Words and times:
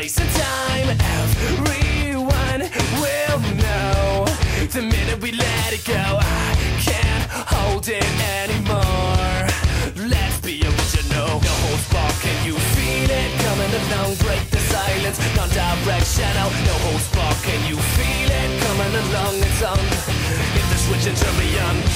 place 0.00 0.18
and 0.18 0.30
time. 0.30 0.88
Everyone 1.20 2.60
will 3.02 3.40
know 3.60 4.24
the 4.72 4.80
minute 4.80 5.20
we 5.20 5.32
let 5.32 5.72
it 5.76 5.84
go. 5.84 6.04
I 6.18 6.56
can't 6.88 7.26
hold 7.54 7.86
it 7.86 8.08
anymore. 8.40 9.44
Let's 10.08 10.38
be 10.40 10.64
original. 10.64 11.28
No 11.48 11.54
holds 11.64 11.86
barred. 11.92 12.16
Can 12.24 12.38
you 12.48 12.56
feel 12.74 13.10
it 13.10 13.30
coming 13.44 13.72
along? 13.80 14.14
Break 14.24 14.44
the 14.48 14.60
silence. 14.72 15.18
Non-directional. 15.36 16.48
No 16.68 16.74
holds 16.86 17.08
barred. 17.12 17.36
Can 17.44 17.60
you 17.68 17.76
feel 17.96 18.30
it 18.40 18.50
coming 18.64 18.94
along? 19.04 19.34
It's 19.48 19.62
on. 19.62 19.84
Hit 20.56 20.66
the 20.72 20.78
switch 20.84 21.06
and 21.10 21.16
turn 21.20 21.36
me 21.36 21.48
on. 21.68 21.89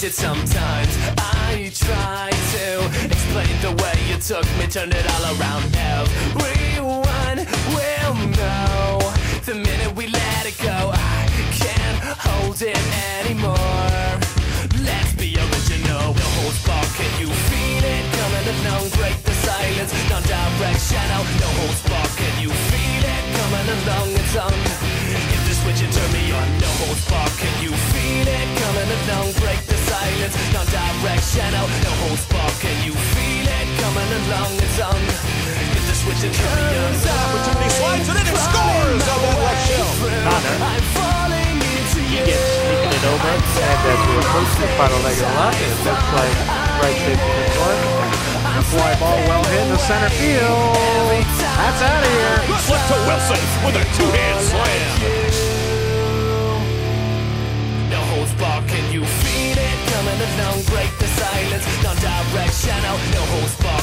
Complicated 0.00 0.14
sometimes. 0.14 0.96
I 1.18 1.70
try 1.74 2.30
to 2.30 2.86
explain 3.04 3.54
the 3.60 3.72
way 3.82 3.94
you 4.08 4.16
took 4.16 4.44
me, 4.58 4.66
turned 4.66 4.94
it 4.94 5.04
all 5.12 5.24
around. 5.36 5.64
Everyone 5.76 7.38
will 7.74 8.14
know 8.36 8.98
the 9.44 9.54
minute 9.54 9.94
we 9.94 10.06
let 10.06 10.46
it 10.46 10.56
go. 10.58 10.92
I 10.94 11.28
can't 11.52 11.98
hold 12.18 12.62
it 12.62 12.78
anymore. 13.20 13.56
Let's 14.80 15.12
be 15.14 15.36
original. 15.36 16.14
Holds 16.16 16.64
barred. 16.66 16.88
Can 16.96 17.12
you 17.20 17.28
feel 17.28 17.84
it 17.84 18.04
coming 18.16 18.46
along? 18.56 18.88
Break 18.96 19.16
the 19.22 19.34
silence. 19.44 19.92
Non-directional. 20.08 21.22
No 21.40 21.48
holds 21.60 21.82
barred. 21.88 22.14
Can 22.16 22.34
you 22.40 22.50
feel 22.50 23.04
it 23.04 23.24
coming 23.36 23.68
along? 23.76 24.08
It's 24.16 24.36
on. 24.36 24.52
Hit 25.30 25.42
the 25.48 25.54
switch 25.60 25.82
and 25.84 25.92
turn 25.92 26.10
me 26.12 26.32
on. 26.32 26.48
No 26.58 26.70
holds 26.80 27.04
barred. 27.10 27.36
Can 27.36 27.54
you 27.62 27.72
feel 27.92 28.26
it 28.28 28.48
coming 28.62 28.90
along? 28.96 29.32
Break 29.44 29.69
switch 36.10 36.26
and 36.26 36.34
turn 36.34 36.58
me 36.58 36.74
on. 36.74 36.90
Opportunity 36.90 37.70
slides 37.70 38.08
and 38.10 38.16
then 38.18 38.26
he 38.26 38.34
scores 38.34 39.04
oh, 39.06 39.14
on 39.14 39.20
that 39.22 39.38
left 39.46 39.62
shell. 39.70 39.90
Connor. 40.26 40.56
I'm 40.58 40.84
falling 40.98 41.58
into 41.62 42.00
He 42.10 42.18
gets 42.26 42.46
sneaking 42.58 42.90
it 42.90 43.04
over, 43.06 43.30
and 43.30 43.38
as 43.38 44.00
we 44.10 44.14
approach 44.18 44.50
the 44.58 44.68
final 44.74 44.98
leg 45.06 45.14
of 45.14 45.30
the 45.30 45.38
lap, 45.38 45.54
it 45.54 45.70
looks 45.86 46.08
like 46.18 46.34
right 46.82 46.98
safety 47.06 47.30
is 47.30 47.50
short. 47.54 47.78
The 48.50 48.62
fly 48.74 48.92
ball 48.98 49.18
well 49.30 49.44
hit 49.46 49.62
in 49.62 49.70
the 49.70 49.78
center 49.78 50.10
field. 50.18 50.74
That's 51.30 51.82
out 51.82 52.02
of 52.02 52.10
here. 52.10 52.38
Good 52.50 52.64
luck 52.66 52.82
to 52.90 52.96
Wilson 53.06 53.42
with 53.62 53.76
a 53.78 53.84
two-hand 53.94 54.38
slam. 54.42 55.50
No 57.90 58.00
holds 58.10 58.34
barred, 58.34 58.66
can 58.66 58.84
you 58.90 59.04
feel 59.04 59.58
it? 59.58 59.78
Coming 59.94 60.18
along, 60.18 60.58
break 60.70 60.90
the 60.98 61.06
silence. 61.18 61.66
Non-directional, 61.82 62.96
no 63.14 63.22
holds 63.30 63.54
barred, 63.62 63.79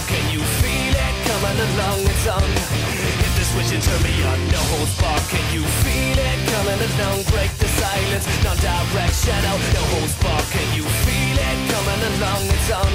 it? 6.88 6.98
Coming 6.98 7.24
break 7.32 7.52
the 7.58 7.68
silence. 7.68 8.26
Non-directional, 8.44 9.58
no 9.74 9.82
holds 9.92 10.16
barred, 10.22 10.48
can 10.52 10.68
you 10.76 10.84
feel 11.04 11.38
it? 11.38 11.58
Coming 11.72 12.02
along, 12.12 12.44
it's 12.48 12.72
on. 12.72 12.94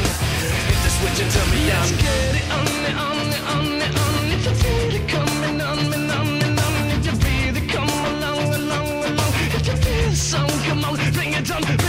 Hit 0.68 0.80
the 0.84 0.90
switch 0.96 1.18
and 1.22 1.30
turn 1.32 1.48
me 1.50 1.62
on. 1.70 1.88
get 2.00 2.34
it 2.40 2.48
on, 2.56 2.66
it 2.88 2.96
on, 2.96 3.18
it 3.32 3.44
on, 3.52 3.66
it 3.86 3.94
on. 4.04 4.24
If 4.32 4.44
you 4.46 4.54
feel 4.62 4.94
it 4.98 5.06
coming 5.08 5.60
on, 5.60 5.78
me 5.90 6.10
on, 6.10 6.58
on. 6.58 6.90
If 6.96 7.06
you 7.06 7.14
feel 7.22 7.56
it 7.56 7.68
come 7.68 7.88
along, 7.88 8.54
along, 8.54 8.88
along. 9.04 9.32
If 9.56 9.66
you 9.66 9.76
feel 9.76 10.10
the 10.10 10.16
song, 10.16 10.50
come 10.66 10.84
on, 10.84 10.94
bring 11.12 11.32
it 11.32 11.50
on, 11.50 11.62
bring 11.62 11.74
it 11.74 11.80
on. 11.80 11.81